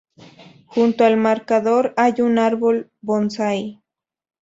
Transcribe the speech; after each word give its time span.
Junto 0.65 1.05
al 1.05 1.15
marcador 1.17 1.93
hay 1.95 2.21
un 2.21 2.39
árbol 2.39 2.89
bonsái. 3.01 3.83